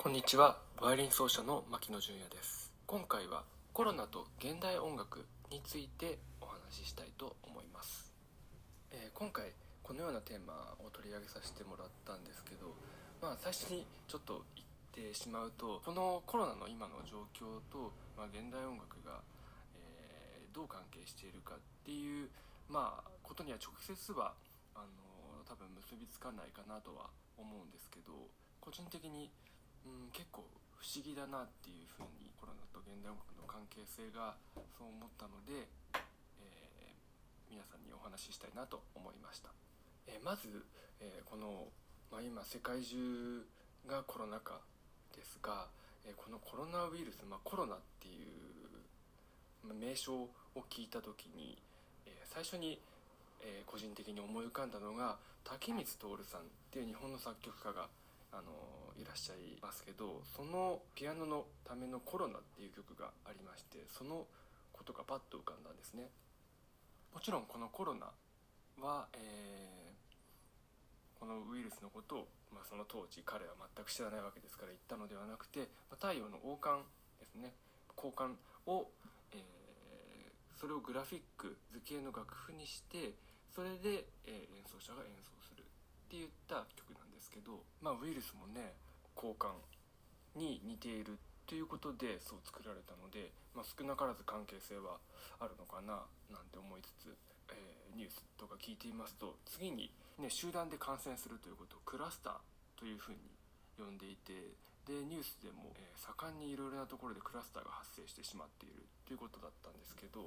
[0.00, 0.56] こんにちは。
[0.80, 2.72] バイオリン奏者の牧野純也です。
[2.86, 8.08] 今回はコロナと現代音楽についてお話ししたいと思います、
[8.96, 9.52] えー、今回
[9.82, 12.72] このようなテーマを取り上げさせてもらったんですけど
[13.20, 19.20] まあ最初にちょっと言ってしまうとこのコロナの今の状況と、まあ、現代音楽が、
[19.76, 22.32] えー、どう関係しているかっていう
[22.72, 24.32] まあことには直接は
[24.72, 28.16] あの多分結びつかないかなとは思うんですけど
[28.64, 29.28] 個人的に
[29.86, 30.44] うん結構
[30.76, 34.36] 不思議だなっていうふうにコロナと現代音楽の関係性が
[34.76, 35.68] そう思ったので、
[36.40, 39.52] えー、皆さんにお話ししたいなと思いました、
[40.08, 40.48] えー、まず、
[41.00, 41.68] えー、この、
[42.10, 43.44] まあ、今世界中
[43.86, 44.60] がコロナ禍
[45.16, 45.66] ですが、
[46.04, 50.30] えこのコロナウイルス、まあ、コロナっていう名称を
[50.70, 51.58] 聞いた時に、
[52.06, 52.78] え最初に、
[53.42, 55.96] え個人的に思い浮かんだのが竹光徹
[56.30, 57.88] さんっていう日本の作曲家が
[58.32, 58.52] あの
[58.96, 64.26] いらっしゃいますけどそのピアノのためのコロナっていう曲がありましてその
[64.72, 66.08] ことがパッと浮かんだんですね。
[67.12, 68.06] もちろんこのコロナ
[68.80, 76.86] は、えー、このウイルスのことを、まあ、その当時彼は全く知らないわけですから言ったのではなくて、まあ、太陽の王冠
[77.18, 77.52] ですね。
[77.96, 78.38] 交換
[78.70, 78.88] を、
[79.32, 83.12] えー、それをグラフィック図形の楽譜にして
[83.52, 85.64] それで、えー、演奏者が演奏するっ
[86.08, 88.74] て言った曲なんですけど、まあ、ウイルスもね
[89.16, 89.54] 交換
[90.36, 95.02] に似ているということでそう作られたので、まあ、少なからず関係性は
[95.42, 97.10] あるのかななんて思いつつ、
[97.50, 103.18] えー、ニュースとか聞いていますと次に、ね、集団で感染するということをクラスターというふうに
[103.74, 104.54] 呼んでいて
[104.86, 110.22] でニュースでも、えー、盛んにいろいろなところでクラスターが発生してしまっているということだったんですけど、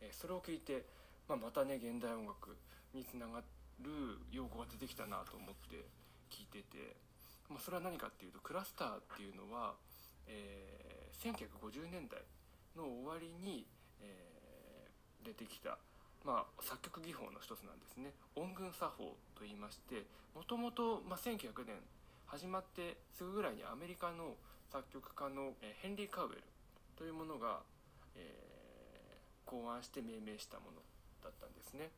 [0.00, 0.86] えー、それを聞いて、
[1.26, 2.54] まあ、またね現代音楽
[2.94, 3.42] につなが
[3.82, 5.82] る用語が出てきたなと思って
[6.30, 6.96] 聞いてて、
[7.48, 9.74] まあ、それは何かっていうとクラスターっていうのは、
[10.26, 12.20] えー、1950年代
[12.76, 13.66] の終わりに、
[14.00, 15.78] えー、出てきた、
[16.24, 21.76] まあ、作曲技法の一つなんですね音群作法と言いましてもともと1900年
[22.26, 24.34] 始まってすぐぐらいにアメリカの
[24.72, 25.52] 作曲家の、
[25.82, 26.42] ヘンリー・カウエル
[26.98, 27.60] というものが、
[28.16, 30.82] えー、考案して命名したもの
[31.22, 31.90] だったんですね。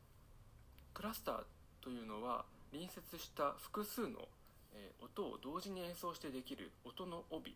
[0.93, 1.43] クラスター
[1.81, 4.27] というのは隣接した複数の、
[4.73, 7.55] え、音を同時に演奏してできる音の帯、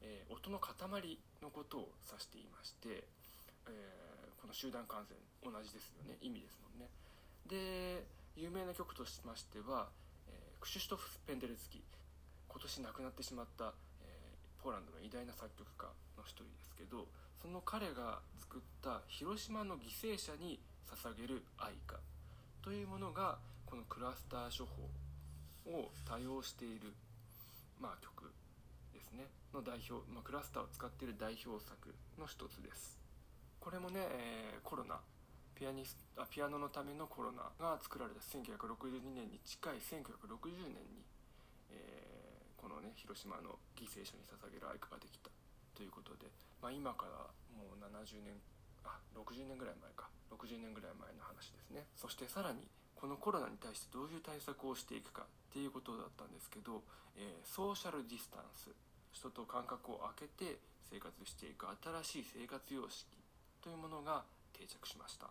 [0.00, 0.74] え、音の塊
[1.42, 3.04] のことを指していまして、
[3.68, 4.02] え、
[4.40, 6.18] この集団感染同じですよね。
[6.20, 6.88] 意味ですもんね。
[7.46, 8.04] で
[8.36, 9.88] 有名な曲としましては、
[10.26, 10.30] え
[10.60, 11.82] クシュシュトフ・ペンデルツキ
[12.48, 14.06] 今年亡くなってしまった、え
[14.62, 15.86] ポーランドの偉大な作曲家
[16.16, 17.06] の一人ですけど
[17.40, 21.98] その彼が作った広島の犠牲者に捧げる愛歌
[22.62, 23.38] というものが
[23.72, 24.84] このクラスター処方
[25.64, 26.92] を多用している、
[27.80, 28.28] まあ、曲
[28.92, 29.32] ですね。
[29.48, 31.72] の代表、まあ、クラスターを使っている代表作
[32.20, 33.00] の一つです。
[33.64, 35.00] これもね、えー、コロナ
[35.56, 40.20] ピアニスあピアノのためのコロナが作られた1962年に近い1960
[40.68, 41.00] 年に、
[41.72, 45.32] えー、このね広島の犠牲者に捧げる愛歌ができた
[45.72, 46.28] ということで、
[46.60, 47.24] まあ、今から
[47.56, 48.36] もう70年
[48.84, 50.12] あ60年ぐらい前か。
[50.32, 51.84] 60年ぐらい前の話ですね。
[51.94, 56.82] そしてさらにこのコロナに対してどういう対策をしていくかっていうことだったんですけど、
[57.16, 58.70] えー、ソーシャルディスタンス
[59.12, 60.58] 人と間隔を空けて
[60.88, 61.66] 生活していく
[62.04, 63.06] 新しい生活様式
[63.60, 65.28] というものが定着しました、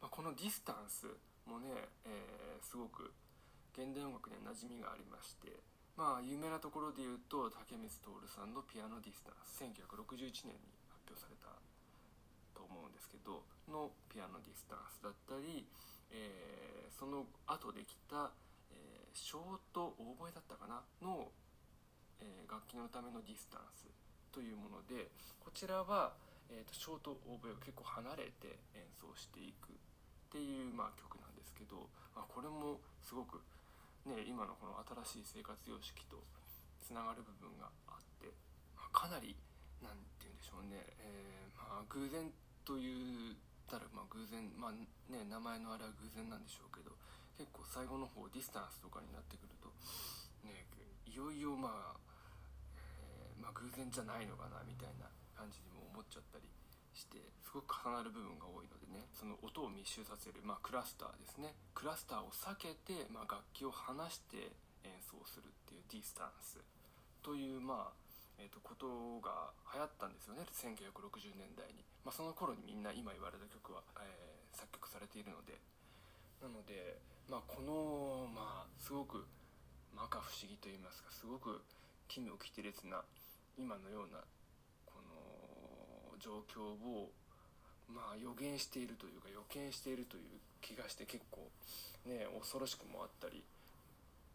[0.00, 1.06] まあ、このディスタンス
[1.44, 1.68] もね、
[2.04, 3.12] えー、すごく
[3.76, 5.52] 現代音楽には馴染みがありまして
[5.96, 11.52] まあ有名なところで言うと武満徹さんの「ピアノディスタンス」1961年に発表された
[12.52, 15.66] と思うんですけどのピアノディスタンスだったり、
[17.16, 18.28] の後できた、
[18.68, 21.32] えー、ショートオーボエだったかなの、
[22.20, 23.88] えー、楽器のためのディスタンス
[24.28, 25.08] というもので
[25.40, 26.12] こちらは、
[26.52, 29.80] えーと、ショートオーボエを結構離れて演奏していくっ
[30.28, 33.40] ていう、まあ、曲なんですけど、まあ、これもすごく、
[34.04, 34.76] ね、今のこの
[35.08, 36.20] 新しい生活様式と
[36.84, 38.28] つながる部分があって、
[38.76, 39.32] まあ、かなり
[39.80, 42.28] 何て言うんでしょうね、えー、まあ、偶然
[42.68, 44.86] というたらまあ偶然まあね
[45.26, 46.94] 名前のあれは偶然なんでしょうけど
[47.36, 49.68] 結構最後の方ディスタンスとかになってくると
[50.46, 50.64] ね
[51.04, 52.00] いよいよまあ、
[52.98, 56.48] え、まあ偶然じゃないのかなみたいな感じにも思っちゃったり
[56.96, 61.52] してすごく重なる部分が多いのでねその音を密集させる、まあ、クラスターですね。
[61.76, 66.56] クラスターを避けて、まあ、楽器を離して演奏するっていうディスタンス
[67.20, 68.05] というまあ
[68.38, 68.86] えーと、こと
[69.24, 75.56] が流行ったんですよね1960年代に、まあ、その頃にみんな今言われた曲は、えー、作曲されているので。
[76.42, 76.98] なので、
[77.30, 79.24] まあ、この、まあ、すごく
[79.94, 81.62] 摩訶不思議といいますかすごく
[82.08, 83.02] 奇妙奇烈な
[83.56, 84.20] 今のような
[84.84, 87.10] この状況を
[87.88, 90.22] まあ予言しているというか予見しているという
[90.60, 91.48] 気がして結構
[92.04, 93.42] ね恐ろしくもあったり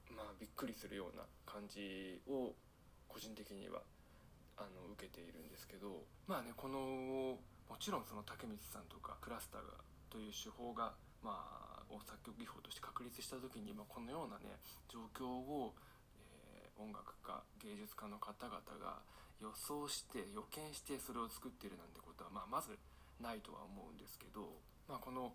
[0.10, 2.52] まあびっくりするような感じを
[3.08, 3.82] 個人的には
[4.62, 7.38] あの受けているんですけどまあねこの
[7.70, 10.94] もちろんその竹光さんとかクラスターがという手法が
[11.24, 11.72] まあ
[12.08, 14.56] 作曲技法として確立した時に、まあ、このようなね
[14.88, 15.74] 状況を、
[16.16, 19.04] えー、音楽家芸術家の方々が
[19.42, 22.78] 予想して予見してそれを作っているなんてことは、まあ、まず
[23.20, 25.34] ないとは思うんですけど、まあ、この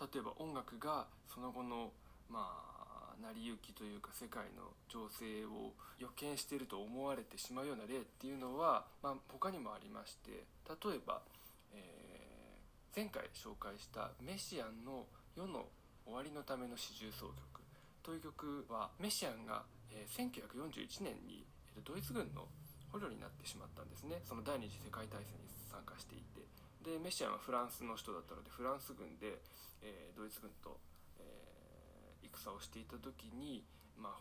[0.00, 1.92] 例えば音楽がその後の
[2.30, 2.71] まあ
[3.22, 11.22] 成り行きというか世界の情勢を予見していると思われてしまうような例っていうのは、まあ、他にもありまして例えば、
[11.72, 15.06] えー、前回紹介したメシアンの
[15.38, 15.70] 「世の
[16.04, 17.62] 終わりのための四重奏曲」
[18.02, 21.46] という曲はメシアンが、えー、1941年に
[21.84, 22.48] ドイツ軍の
[22.90, 24.20] 捕虜になってしまったんですね。
[24.24, 26.42] その第二次世界大戦に参加していて。
[26.82, 29.38] でメシアンはフランスの人だったのでフランス軍で、
[29.80, 30.78] えー、ドイツ軍と、
[32.38, 33.64] 戦をしていた時に、
[33.98, 34.12] まあ、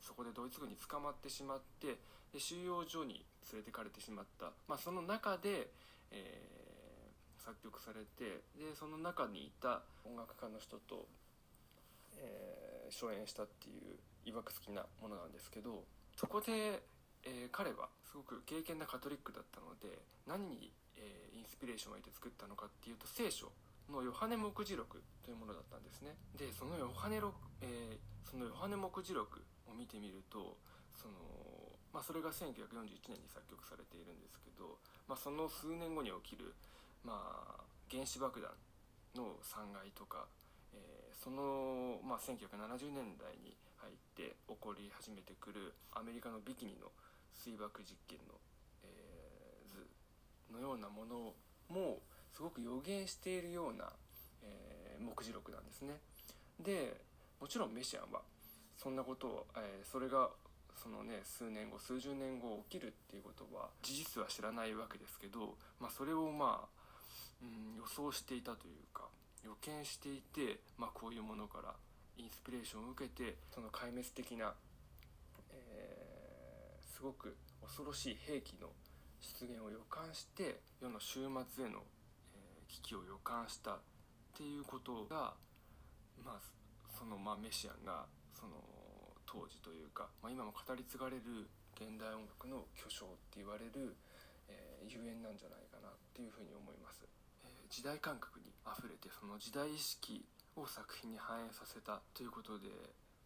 [0.00, 1.98] そこでドイツ軍に捕まってしまって
[2.32, 5.70] で収容所に連れてかれてしまった、まあ、その中で、
[6.10, 11.06] えー、作曲されてでその中にいた音楽家の人と、
[12.18, 13.96] えー、初演したっていう
[14.28, 15.84] いわくつきなものなんですけど
[16.16, 16.82] そこで、
[17.24, 23.50] えー、彼はすごく敬虔なカトリックだったので何にえー、インスピレーションを得て作ったのかっていうと聖書
[23.92, 26.16] のヨハネ目次録というものだったんですね。
[26.36, 30.56] でそのヨハネ録、えー、そのヨハネ目次録を見てみると
[30.96, 31.14] その、
[31.92, 36.54] まあ、それが1941年に作曲されているんですけど、まあ、その数年後に起きる、
[37.04, 38.50] まあ、原子爆弾
[39.16, 40.26] の残骸とか、
[40.74, 46.90] えー、その、まあ、1970年代に入って起こり始めてくるアメリカのビキニの
[47.32, 48.34] 水爆実験の
[48.84, 49.86] え、図
[50.52, 51.34] のようなもの
[51.68, 52.02] も
[52.34, 53.90] すごく予言しているような、
[54.42, 56.00] えー、目次録なんですね。
[56.60, 57.00] で
[57.40, 58.22] もちろんメシアンは
[58.76, 60.30] そんなことを、えー、それが
[60.76, 66.68] そのね数年後数十年後起きるっていうことは事実は知らないわけですけど、まあ、それをまあ、
[67.42, 69.08] うん、予想していたというか
[69.44, 71.74] 予見していて、まあ、こういうものから
[72.16, 74.54] インスピレーションを受けてその壊滅的な、
[75.50, 78.68] えー、すごく恐ろしい兵器の
[79.20, 81.82] 出現を予感して世の終末への、
[82.68, 83.78] 危機を予感したっ
[84.36, 85.34] ていうことが
[86.24, 86.40] まあ
[86.98, 88.06] その、まあ、メシアンが
[88.38, 88.56] その
[89.26, 93.94] 当時というか、まあ、今も語り継がれる現代音楽の巨匠って言われる、
[94.48, 97.06] えー、ゆえんなんじゃないかなっていうふうに思います、
[97.44, 100.24] えー、時代感覚にあふれてその時代意識
[100.56, 102.66] を作品に反映させたということで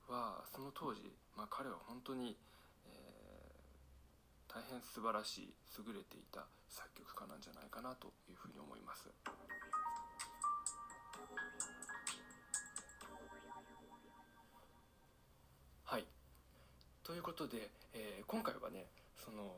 [0.08, 1.00] はその当時、
[1.36, 2.36] まあ、彼は本当に、
[4.52, 9.08] 大変素晴らしい優れていた作曲家なんじゃないかなというふうに思います。
[15.84, 16.04] はい
[17.02, 18.84] ということで、えー、今回はね
[19.24, 19.56] その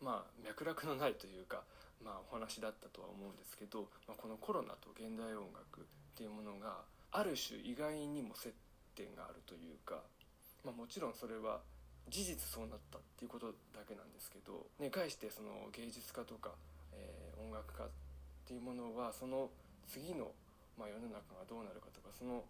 [0.00, 1.64] まあ脈絡のないというか、
[2.00, 5.84] まあ、お話だったとは思うんですけど、まあ、このコロナと現代音楽っ
[6.14, 8.54] ていうものがある種意外にも接
[8.94, 9.98] 点があるというか、
[10.64, 11.60] まあ、もちろんそれは
[12.08, 16.50] 事実そうなったっていうことだけなんですけど、ね、返してその芸術家とか、
[16.92, 17.88] えー、音楽家っ
[18.46, 19.50] ていうものはその
[19.88, 20.32] 次の、
[20.78, 22.44] まあ、世の中がどうなるかとかその、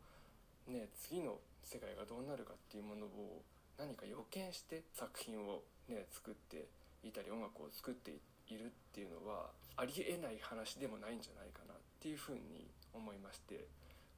[0.68, 3.42] ね、次の世界がどうなるかっていうものを
[3.78, 6.66] 何か予見して作品を、ね、作って
[7.02, 8.12] いたり音楽を作って
[8.48, 13.64] いるっていうのはありえない話でもないんじゃないかなっていうふうに思いまして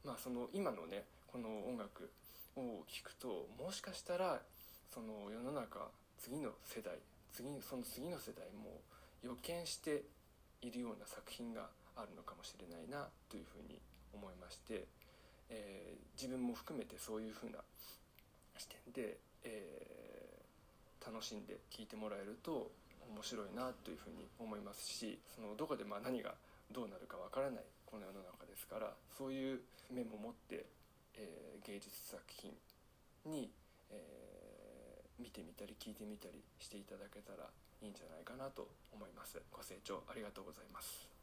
[0.04, 2.10] まあその今のねこの音楽
[2.56, 4.40] を聴くともしかしたら
[4.92, 5.88] その世の中
[6.18, 6.98] 次の世代
[7.32, 8.80] 次その次の世代も
[9.22, 10.04] 予見して
[10.62, 13.78] いるような作品があるのかもしれないなというふうに
[14.14, 14.86] 思いまして、
[15.50, 17.58] えー、自分も含めてそういうふうな
[18.56, 22.70] 視点で、えー、楽しんで聴いてもらえると
[23.10, 26.34] 面白いなというふうに思いますしそのどこでまあ何が
[26.72, 29.60] どうなるかわからないこの世の中ですからそういう
[29.92, 30.64] 面も持って、
[31.16, 32.50] えー、芸術作品
[33.26, 33.50] に、
[33.90, 34.33] えー
[35.18, 37.48] 見てみたり聞いてみたりしていただけたら
[37.82, 39.40] いいんじゃないかなと思います。
[39.52, 41.13] ご清聴ありがとうございます。